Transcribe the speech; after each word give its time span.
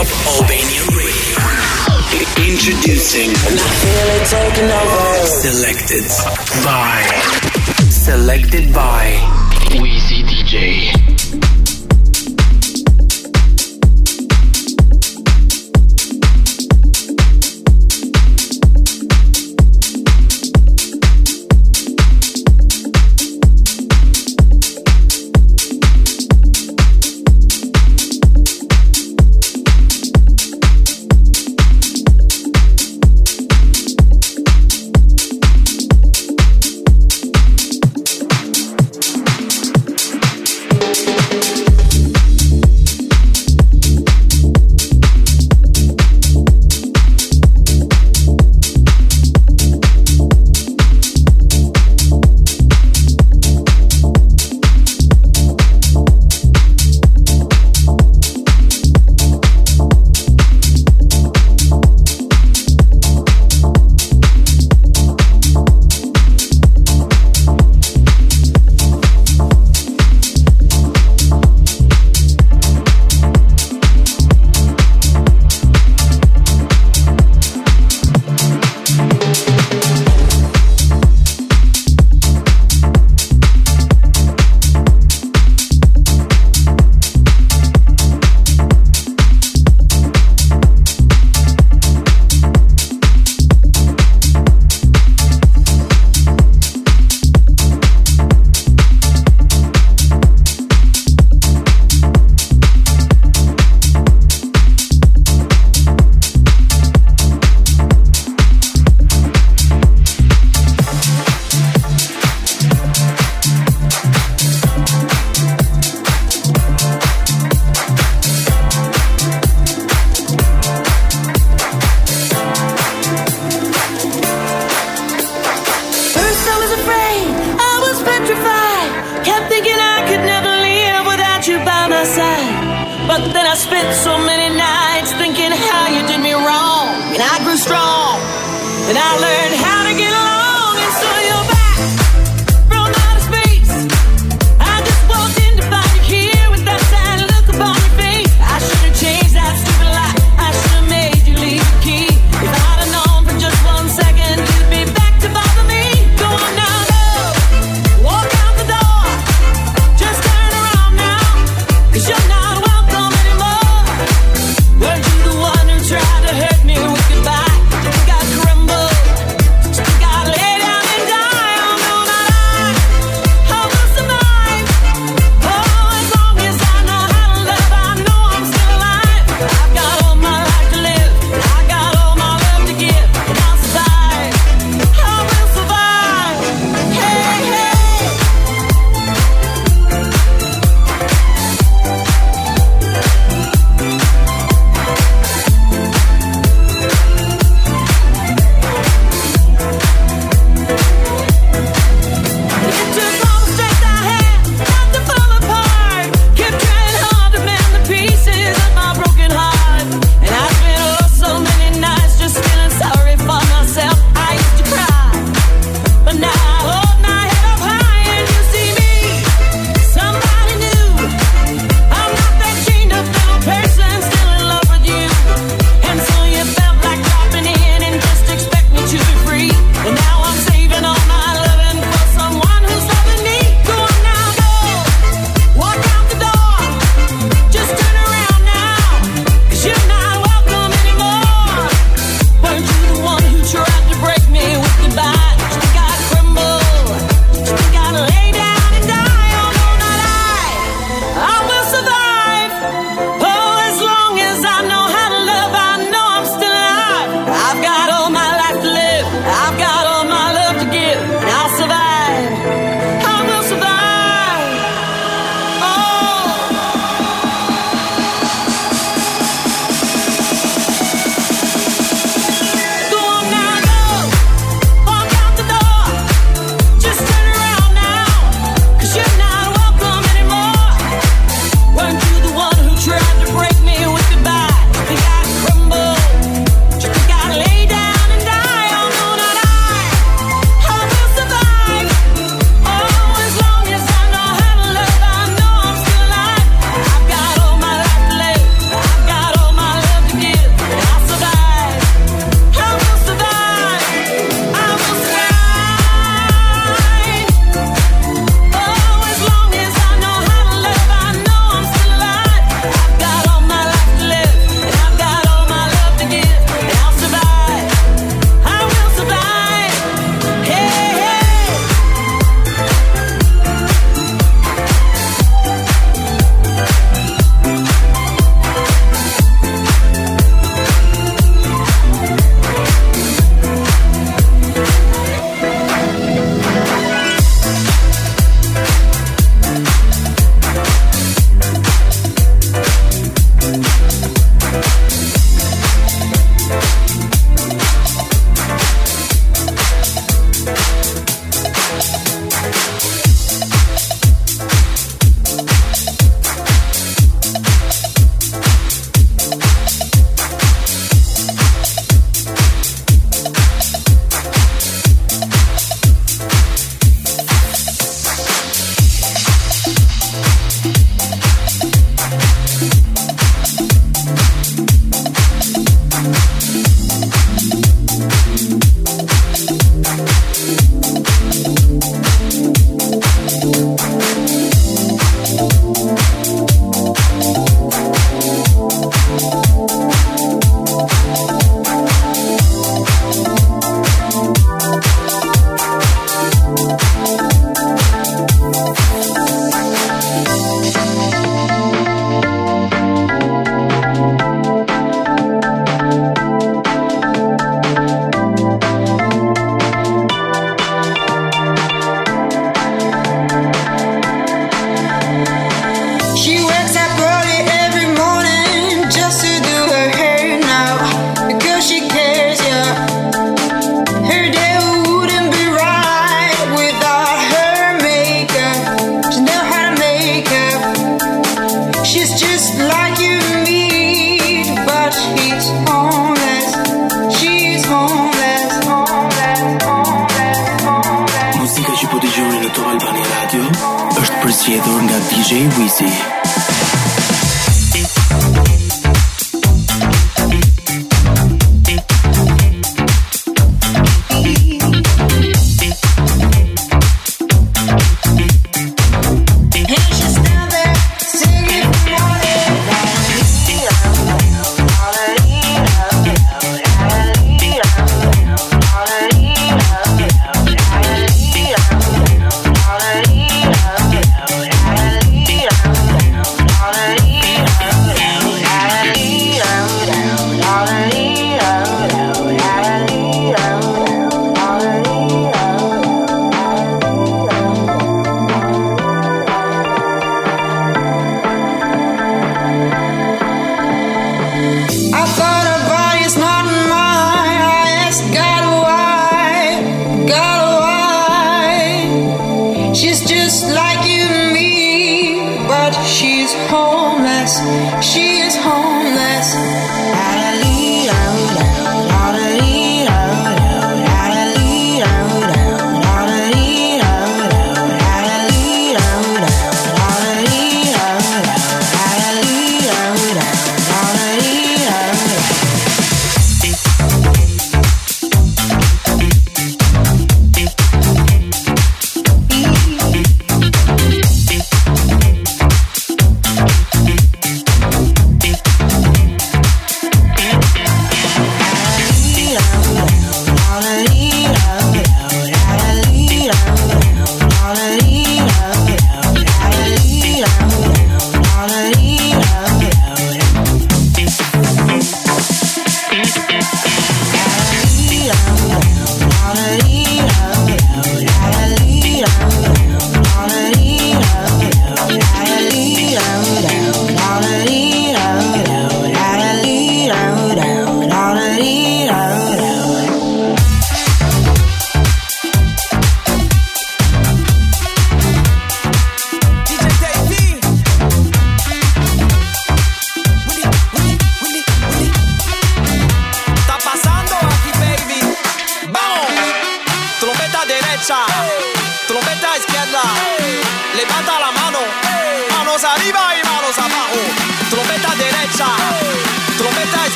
Rob 0.00 0.48
Radio. 0.48 0.82
Introducing. 2.48 3.28
And 3.28 3.60
I 3.60 3.68
feel 3.82 4.08
it 4.16 4.24
taking 4.32 4.70
over. 4.70 5.26
Selected 5.26 6.06
by. 6.64 7.04
Selected 7.90 8.72
by. 8.72 9.18
Wizii 9.76 10.24
DJ. 10.24 11.59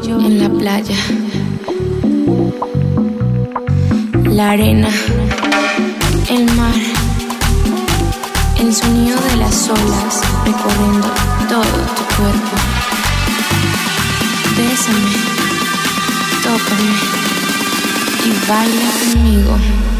en 0.00 0.38
la 0.38 0.48
playa, 0.48 0.96
la 4.24 4.52
arena, 4.52 4.88
el 6.30 6.46
mar, 6.56 6.74
el 8.58 8.74
sonido 8.74 9.20
de 9.20 9.36
las 9.36 9.68
olas 9.68 10.22
recorriendo 10.46 11.08
todo 11.46 11.60
tu 11.60 12.16
cuerpo. 12.16 12.56
Bésame, 14.56 15.12
tócame 16.42 16.92
y 18.24 18.48
baila 18.48 18.90
conmigo. 19.12 19.91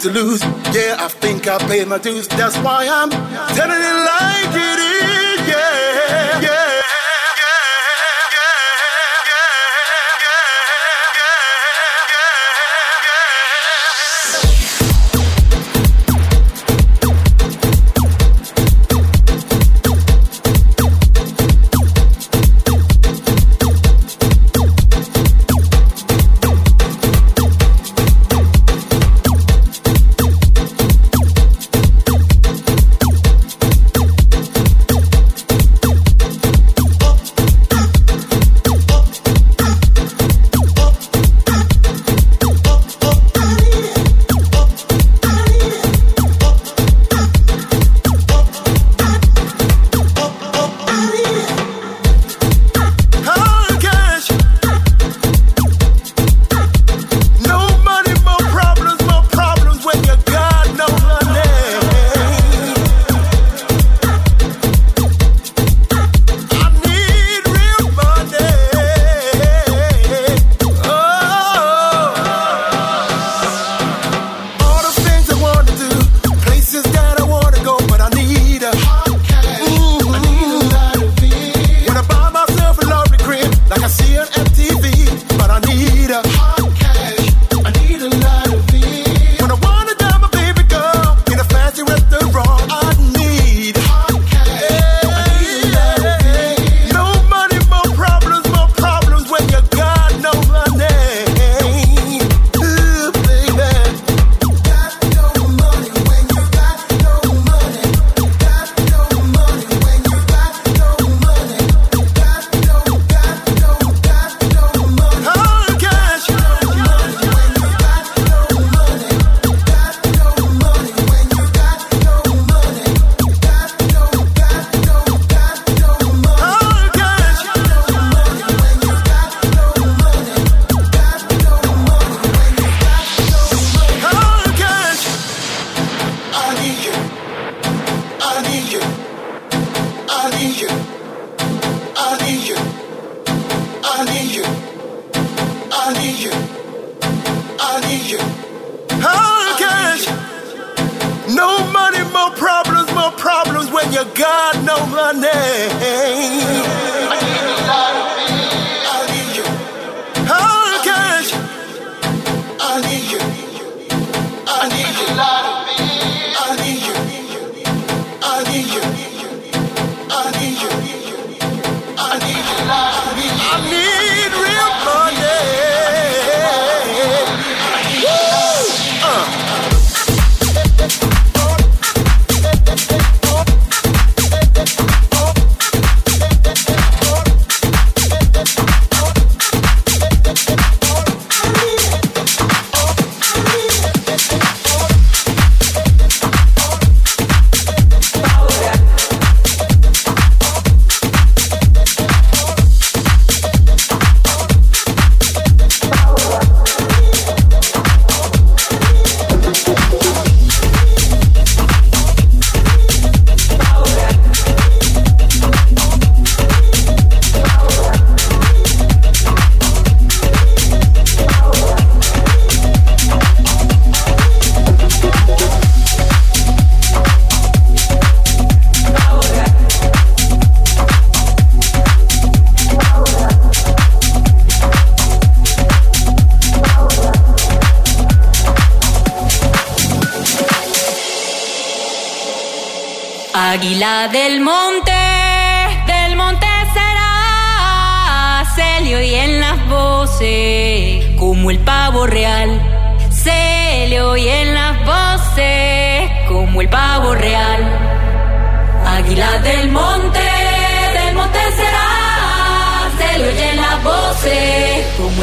to 0.00 0.10
lose. 0.10 0.42
Yeah, 0.72 0.96
I 0.98 1.08
think 1.08 1.46
I 1.46 1.58
paid 1.68 1.86
my 1.88 1.98
dues. 1.98 2.26
That's 2.28 2.56
why 2.58 2.88
I'm 2.88 3.10
telling 3.54 3.80
you. 3.80 3.99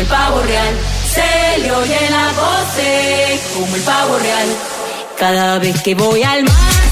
pavo 0.08 0.42
real. 0.42 0.76
Se 1.14 1.60
le 1.62 1.72
oye 1.72 2.10
la 2.10 2.26
voz 2.34 3.56
como 3.56 3.76
el 3.76 3.82
pavo 3.82 4.18
real. 4.20 4.48
Cada 5.18 5.60
vez 5.60 5.82
que 5.82 5.96
voy 5.96 6.24
al 6.24 6.44
mar. 6.44 6.87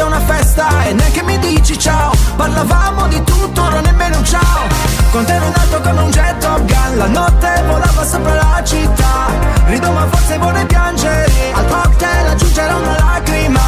Vestito 0.00 0.04
è 0.04 0.04
una 0.04 0.20
festa 0.20 0.84
E 0.84 0.92
neanche 0.92 1.22
mi 1.22 1.38
dici 1.38 1.78
ciao. 1.78 2.12
Parlavamo 2.36 3.06
di 3.08 3.22
tutto, 3.24 3.62
ora 3.62 3.80
nemmeno 3.80 4.16
un 4.18 4.24
ciao. 4.24 4.68
Con 5.10 5.24
te 5.24 5.34
ero 5.34 5.46
in 5.46 5.54
alto 5.54 5.80
come 5.80 6.00
un 6.00 6.10
jet 6.10 6.38
Top 6.38 6.64
Gun. 6.64 6.96
La 6.96 7.06
notte 7.06 7.62
volava 7.66 8.04
sopra 8.04 8.34
la 8.34 8.62
città. 8.64 9.28
Rido 9.66 9.90
ma 9.92 10.06
forse 10.08 10.38
vorrei 10.38 10.66
piangere. 10.66 11.30
Al 11.52 11.66
cocktail 11.66 12.26
aggiungerò 12.28 12.78
una 12.78 12.98
lacrima. 12.98 13.60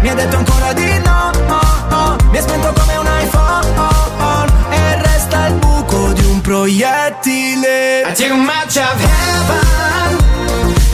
Mi 0.00 0.08
ha 0.08 0.14
detto 0.14 0.36
ancora 0.36 0.72
di 0.72 0.98
no 1.04 1.30
oh, 1.48 1.94
oh. 1.94 2.16
Mi 2.30 2.38
ha 2.38 2.42
spento 2.42 2.72
come 2.72 2.96
un 2.96 3.06
iPhone. 3.22 3.66
E 4.70 5.02
resta 5.02 5.46
il 5.46 5.54
buco 5.54 6.12
di 6.12 6.24
un 6.24 6.40
proiettile. 6.40 8.02
I 8.02 8.14
take 8.14 8.32
much 8.32 8.76
of 8.76 9.00
heaven. 9.00 10.26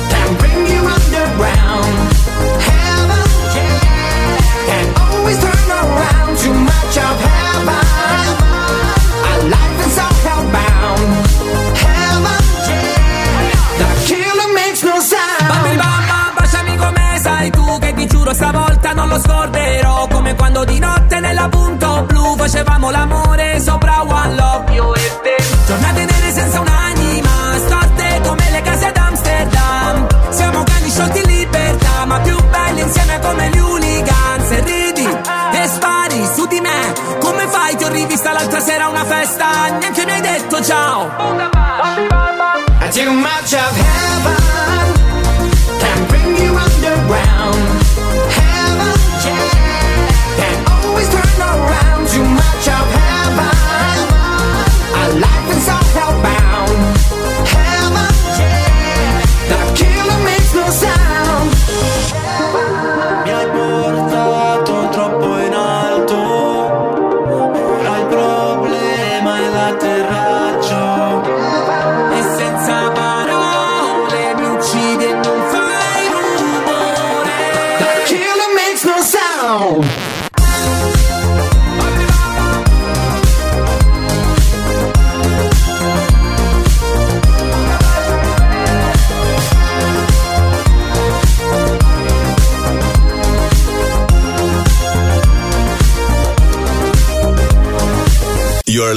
Can 0.09 0.37
bring 0.37 0.67
you 0.69 0.85
underground. 0.85 2.13
Heaven, 2.59 2.84
Too 6.95 7.01
much 7.01 7.11
of 7.11 7.21
heaven. 7.27 7.85
Our 9.29 9.43
life 9.51 9.87
is 9.87 9.99
hellbound. 10.25 11.11
Heaven, 11.83 12.43
yeah. 12.71 13.79
The 13.81 13.89
killer 14.07 14.51
makes 14.55 14.83
no 14.85 15.01
sound. 15.01 15.49
Bambi 15.49 15.77
bamba, 15.77 16.33
baciami 16.37 16.77
come 16.77 17.19
sai 17.21 17.51
tu 17.51 17.79
Che 17.81 17.95
ti 17.95 18.07
giuro 18.07 18.33
stavolta 18.33 18.93
non 18.93 19.09
lo 19.09 19.19
scorderò. 19.19 20.07
Come 20.07 20.35
quando 20.37 20.65
di 20.65 20.79
notte 20.79 21.19
nella 21.19 21.49
punto 21.49 22.05
blu 22.07 22.37
Facevamo 22.37 22.91
l'amore 22.91 23.61
sopra 23.61 24.03
One 24.03 24.35
Love. 24.37 24.73
Io 24.75 24.95
e 24.95 25.19
te. 25.23 25.37
Giornate 25.67 26.05
nere 26.05 26.33
senza 26.33 26.61
un'anima 26.61 27.57
Storte 27.67 28.21
come 28.23 28.51
le 28.51 28.63
case 28.63 28.87
ad 28.87 28.97
Amsterdam 28.97 30.07
Siamo 30.31 30.63
cani 30.63 30.91
sciolti 30.91 31.19
in 31.19 31.27
libertà 31.27 32.05
Ma 32.05 32.21
più 32.21 32.37
belli 32.51 32.81
insieme 32.83 33.19
come 33.21 33.49
gli 33.51 33.59
hooligans 33.59 34.51
sera 38.65 38.85
a 38.85 38.89
una 38.89 39.05
festa 39.05 39.69
Neanche 39.79 40.05
mi 40.07 40.13
hai 40.13 40.21
detto 40.23 40.63
ciao. 40.63 41.11
I 42.81 42.89
take 42.91 43.11
much 43.11 43.53
of 43.53 43.77
heaven 43.77 45.04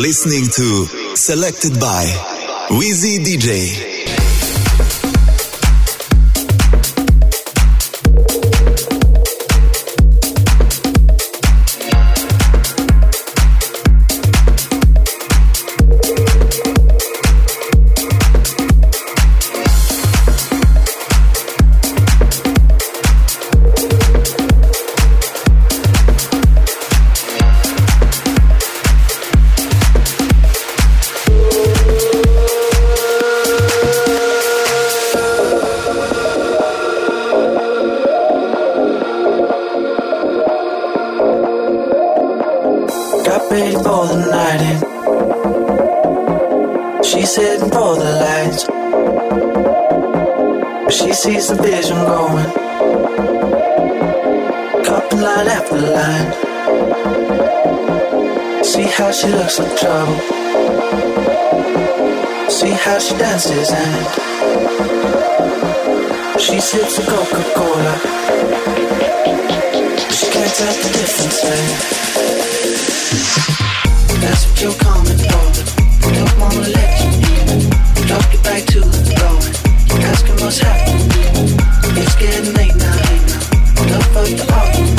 listening 0.07 0.45
to 0.45 1.17
Selected 1.17 1.77
by 1.81 2.05
Wizii 2.69 3.19
DJ. 3.25 3.86
Line 55.37 55.49
after 55.49 55.77
line. 55.77 56.31
See 58.63 58.87
how 58.97 59.11
she 59.11 59.27
looks 59.27 59.59
like 59.59 59.77
trouble. 59.77 60.19
See 62.49 62.73
how 62.85 62.97
she 62.99 63.15
dances 63.17 63.69
and 63.69 64.05
she 66.39 66.59
sips 66.59 66.97
a 66.99 67.01
Coca-Cola. 67.11 67.95
She 70.17 70.25
can't 70.33 70.53
tell 70.57 70.75
the 70.83 70.89
difference, 70.97 71.43
man. 71.43 71.69
That's 74.21 74.43
what 74.47 74.61
you're 74.61 74.79
coming 74.87 75.19
for. 75.29 75.45
Don't 76.17 76.35
wanna 76.39 76.69
let 76.77 76.91
you 77.01 77.09
in. 77.37 77.59
Drop 78.07 78.25
you 78.33 78.39
back 78.41 78.63
to 78.73 78.79
the 78.79 79.01
floor. 79.09 79.37
Asking 80.09 80.37
what's 80.41 80.59
happening. 80.59 81.09
It's 81.99 82.15
getting 82.15 82.53
late 82.55 82.75
now. 82.75 82.97
Enough 83.83 84.15
of 84.17 84.25
the 84.29 84.53
arguments. 84.53 84.96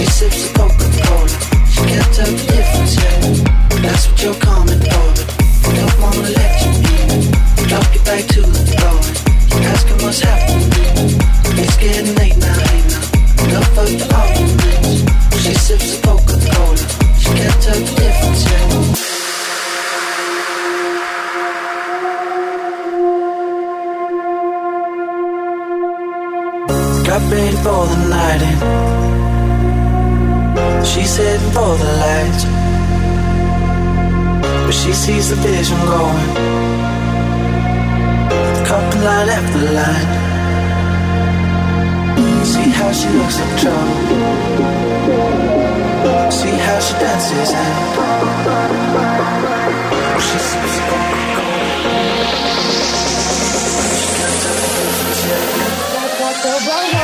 She 0.00 0.06
sips 0.06 0.48
the 0.48 0.58
Coca-Cola. 0.58 1.28
She 1.68 1.80
can't 1.84 2.14
tell 2.16 2.32
the 2.32 2.40
difference 2.48 2.96
yet. 2.96 3.20
That's 3.84 4.08
what 4.08 4.22
you're 4.22 4.40
coming 4.40 4.80
for. 4.80 5.12
Don't 5.76 5.96
wanna 6.00 6.30
let 6.40 6.52
you 6.64 6.72
in. 6.96 7.20
Drop 7.68 7.84
back 8.08 8.24
to 8.32 8.40
the 8.40 8.64
floor. 8.64 8.96
Asking 9.60 10.00
what's 10.00 10.20
happening. 10.20 11.20
It's 11.60 11.76
getting 11.76 12.14
late 12.16 12.38
now. 12.38 12.48
Enough 13.44 13.76
of 13.76 13.88
the 13.92 14.08
arguments. 14.16 15.04
She 15.42 15.52
sips 15.52 15.92
the 15.92 16.00
Coca-Cola. 16.08 16.80
She 17.20 17.30
can't 17.36 17.60
tell 17.60 17.76
the 17.76 17.92
difference. 18.00 18.40
Got 27.06 27.22
for 27.62 27.86
the. 27.86 28.79
For 31.20 31.76
the 31.76 31.90
lights. 32.00 32.44
But 34.64 34.72
she 34.72 34.92
sees 34.94 35.28
the 35.28 35.36
vision 35.36 35.78
going. 35.84 36.30
Couple 38.64 39.00
line 39.02 39.28
after 39.28 39.60
line. 39.78 40.08
See 42.52 42.70
how 42.70 42.90
she 42.92 43.08
looks 43.18 43.36
like 43.38 43.54
trouble. 43.60 43.96
See 46.30 46.56
how 46.66 46.78
she 46.80 46.94
dances 46.94 47.50
and 47.52 47.74
she 50.26 50.38
sips 50.38 50.74
the 50.76 50.82
Coca-Cola. 56.20 56.90
She 56.90 56.99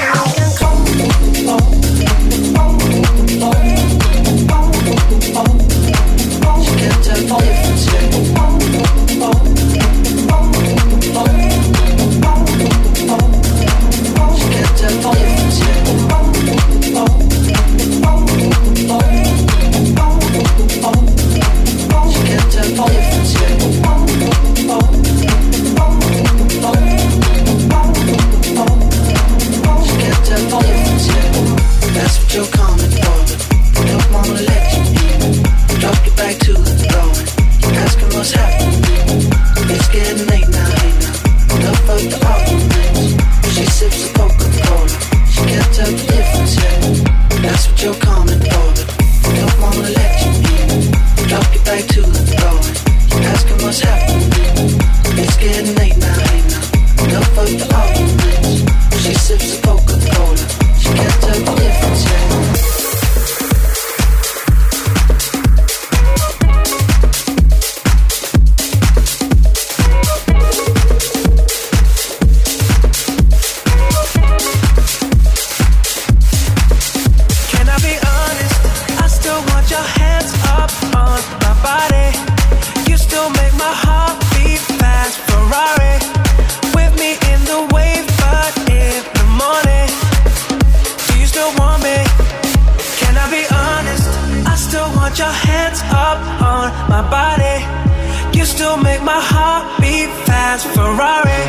Can 93.26 93.34
I 93.34 93.42
be 93.42 93.46
honest? 93.50 94.46
I 94.46 94.54
still 94.54 94.88
want 94.94 95.18
your 95.18 95.26
hands 95.26 95.80
up 95.90 96.18
on 96.46 96.70
my 96.88 97.02
body. 97.10 98.38
You 98.38 98.44
still 98.44 98.76
make 98.76 99.02
my 99.02 99.18
heart 99.18 99.80
beat 99.80 100.10
fast. 100.26 100.64
Ferrari 100.76 101.42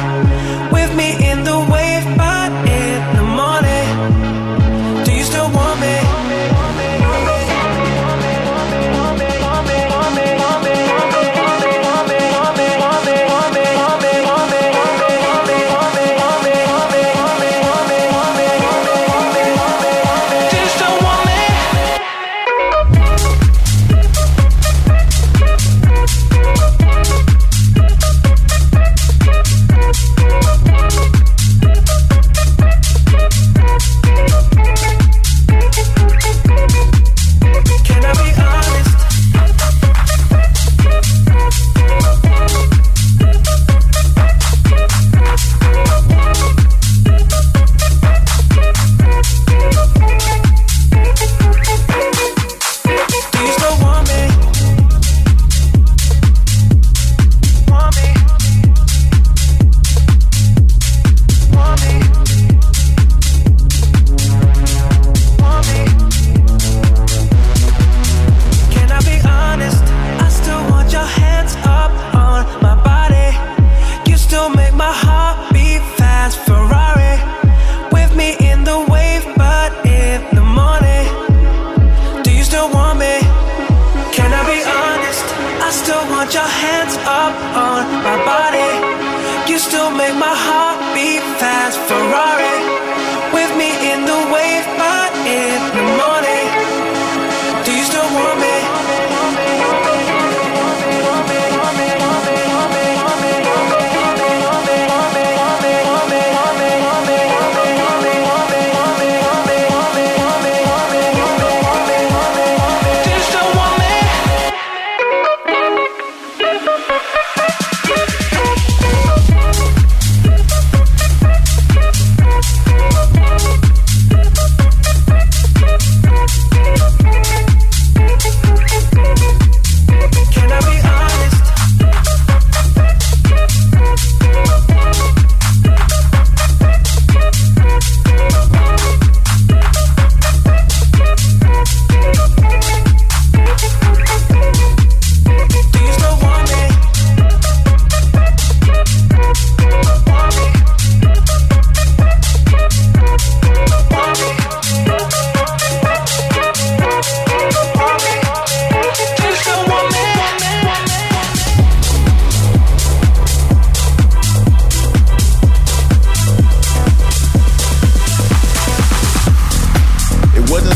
with 0.73 0.89
me 0.97 1.09
in 1.29 1.43
the 1.43 1.59
wave, 1.69 2.05
but 2.17 2.49
in 2.65 2.97
the 3.17 3.25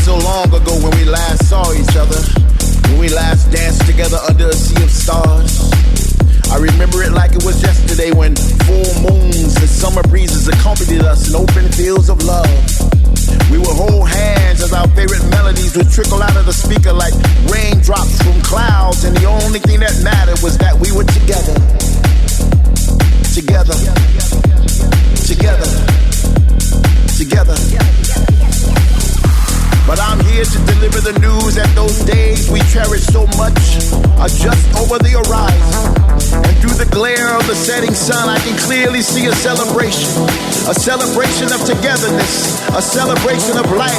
so 0.02 0.18
long 0.18 0.50
ago 0.50 0.74
when 0.82 0.90
we 0.98 1.04
last 1.04 1.46
saw 1.46 1.62
each 1.72 1.94
other, 1.94 2.18
when 2.90 2.98
we 2.98 3.08
last 3.08 3.52
danced 3.52 3.86
together 3.86 4.18
under 4.28 4.48
a 4.48 4.52
sea 4.52 4.82
of 4.82 4.90
stars. 4.90 5.70
I 6.50 6.58
remember 6.58 7.04
it 7.04 7.12
like 7.12 7.32
it 7.38 7.44
was 7.44 7.62
yesterday 7.62 8.10
when 8.10 8.34
full 8.66 8.90
moons 9.06 9.54
and 9.54 9.68
summer 9.70 10.02
breezes 10.02 10.48
accompanied 10.48 11.02
us 11.02 11.30
in 11.30 11.36
open 11.36 11.70
fields 11.70 12.08
of 12.08 12.18
love. 12.24 12.50
We 13.48 13.58
would 13.58 13.76
hold 13.78 14.08
hands 14.08 14.60
as 14.60 14.72
our 14.72 14.88
favorite 14.88 15.22
melodies 15.30 15.76
would 15.76 15.88
trickle 15.88 16.20
out 16.20 16.36
of 16.36 16.46
the 16.46 16.52
speaker 16.52 16.92
like 16.92 17.14
raindrops 17.46 18.18
from 18.26 18.42
clouds, 18.42 19.04
and 19.04 19.16
the 19.16 19.26
only 19.26 19.60
thing 19.60 19.78
that 19.80 19.94
mattered 20.02 20.42
was 20.42 20.58
that 20.58 20.74
we 20.74 20.90
were 20.90 21.06
together. 21.06 21.54
Together. 23.30 23.78
Together. 25.30 25.70
Together. 27.14 28.51
But 29.86 29.98
I'm 29.98 30.20
here 30.30 30.44
to 30.44 30.58
deliver 30.66 31.00
the 31.02 31.18
news 31.18 31.58
that 31.58 31.68
those 31.74 31.98
days 32.06 32.48
we 32.50 32.60
cherish 32.70 33.02
so 33.10 33.26
much 33.34 33.58
are 34.22 34.30
just 34.30 34.62
over 34.78 34.96
the 35.02 35.18
horizon. 35.18 36.02
And 36.46 36.54
through 36.62 36.78
the 36.78 36.86
glare 36.86 37.34
of 37.34 37.44
the 37.46 37.54
setting 37.54 37.94
sun, 37.94 38.28
I 38.28 38.38
can 38.38 38.56
clearly 38.62 39.02
see 39.02 39.26
a 39.26 39.34
celebration. 39.34 40.08
A 40.70 40.74
celebration 40.78 41.50
of 41.50 41.60
togetherness, 41.66 42.62
a 42.70 42.80
celebration 42.80 43.58
of 43.58 43.66
life. 43.74 43.98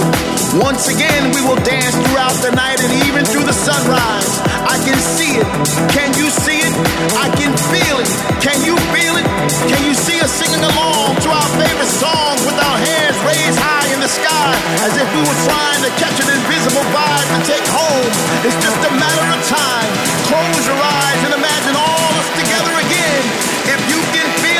Once 0.55 0.87
again, 0.87 1.35
we 1.35 1.41
will 1.43 1.59
dance 1.67 1.93
throughout 2.07 2.37
the 2.39 2.55
night 2.55 2.79
and 2.79 2.93
even 3.03 3.25
through 3.25 3.43
the 3.43 3.53
sunrise. 3.53 4.52
I 4.63 4.79
can 4.79 4.95
see 4.95 5.35
it. 5.39 5.47
Can 5.91 6.13
you 6.15 6.29
see 6.29 6.59
it? 6.63 6.73
I 7.17 7.27
can 7.35 7.51
feel 7.71 7.99
it. 7.99 8.09
Can 8.39 8.59
you 8.63 8.75
feel 8.95 9.15
it? 9.19 9.27
Can 9.67 9.81
you 9.83 9.93
see 9.93 10.19
us 10.23 10.31
singing 10.31 10.63
along 10.63 11.19
to 11.23 11.29
our 11.29 11.49
favorite 11.59 11.91
song 11.91 12.39
with 12.47 12.55
our 12.55 12.77
hands 12.79 13.17
raised 13.27 13.59
high 13.59 13.87
in 13.91 13.99
the 13.99 14.07
sky 14.07 14.53
as 14.87 14.93
if 14.95 15.07
we 15.11 15.21
were 15.23 15.39
trying 15.47 15.81
to 15.83 15.91
catch 15.99 16.17
an 16.19 16.29
invisible 16.31 16.85
vibe 16.95 17.27
to 17.35 17.39
take 17.47 17.67
home? 17.67 18.11
It's 18.47 18.59
just 18.63 18.79
a 18.87 18.91
matter 18.95 19.27
of 19.35 19.39
time. 19.47 19.91
Close 20.31 20.63
your 20.67 20.79
eyes 20.79 21.19
and 21.27 21.33
imagine 21.35 21.75
all 21.75 22.11
us 22.19 22.29
together 22.39 22.73
again. 22.79 23.21
If 23.67 23.79
you 23.91 23.99
can 24.15 24.27
feel 24.39 24.52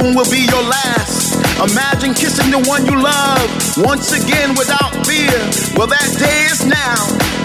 soon 0.00 0.16
will 0.16 0.28
be 0.32 0.48
your 0.48 0.64
last. 0.64 1.36
Imagine 1.60 2.16
kissing 2.16 2.48
the 2.50 2.60
one 2.64 2.88
you 2.88 2.96
love 2.96 3.48
once 3.84 4.16
again 4.16 4.56
without 4.56 4.96
fear. 5.04 5.36
Well, 5.76 5.88
that 5.92 6.08
day 6.16 6.48
is 6.48 6.64
now. 6.64 6.96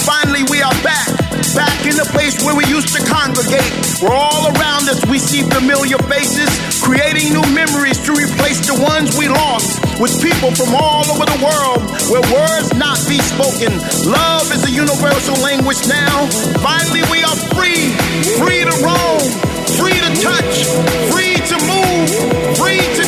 Finally, 0.08 0.48
we 0.48 0.64
are 0.64 0.76
back. 0.80 1.12
Back 1.52 1.84
in 1.84 1.96
the 2.00 2.08
place 2.16 2.40
where 2.44 2.56
we 2.56 2.64
used 2.72 2.96
to 2.96 3.02
congregate. 3.04 3.68
Where 4.00 4.16
all 4.16 4.48
around 4.56 4.88
us 4.88 5.04
we 5.12 5.20
see 5.20 5.44
familiar 5.44 6.00
faces, 6.08 6.48
creating 6.80 7.36
new 7.36 7.44
memories 7.52 8.00
to 8.08 8.16
replace 8.16 8.64
the 8.64 8.80
ones 8.80 9.20
we 9.20 9.28
lost. 9.28 9.76
With 10.00 10.16
people 10.24 10.56
from 10.56 10.76
all 10.76 11.04
over 11.12 11.28
the 11.28 11.40
world, 11.44 11.84
where 12.08 12.24
words 12.32 12.72
not 12.76 13.00
be 13.08 13.20
spoken. 13.20 13.76
Love 14.08 14.48
is 14.56 14.64
a 14.64 14.72
universal 14.72 15.36
language 15.44 15.88
now. 15.88 16.28
Finally, 16.64 17.04
we 17.12 17.20
are 17.24 17.38
free, 17.52 17.92
free 18.40 18.64
to 18.64 18.76
roam 18.80 19.56
free 19.76 19.98
to 19.98 20.12
touch, 20.22 20.64
free 21.12 21.35
to 21.46 21.58
move, 21.68 22.58
free 22.58 22.80
to 22.80 23.05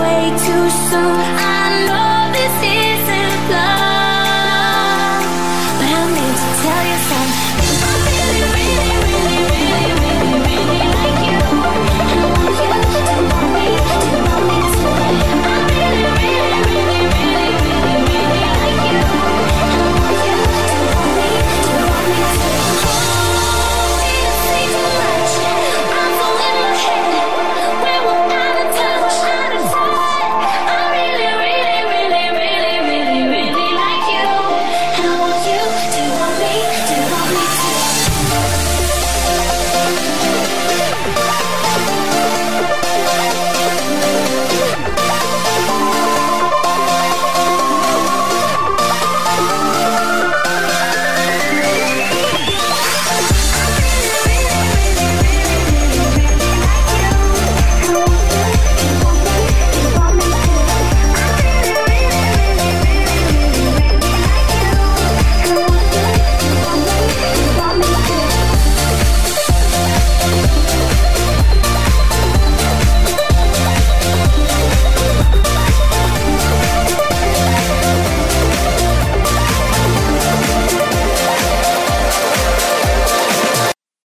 way 0.00 0.30
too 0.44 0.66
soon. 0.88 1.20
I 1.50 1.53